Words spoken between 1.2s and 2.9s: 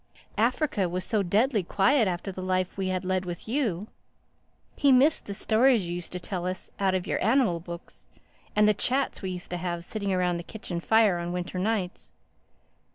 deadly quiet after the life we